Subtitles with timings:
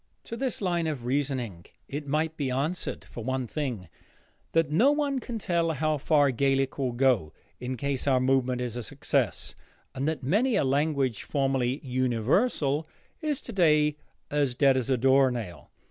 [0.23, 3.87] To this line of reasoning it might be answered, for one thing,
[4.53, 8.75] that no one can tell how far Gaelic will go, in case our movement is
[8.75, 9.53] a success,
[9.93, 12.87] and that many a language formerly "universal"
[13.21, 13.95] is today
[14.31, 15.69] as dead as a door nail.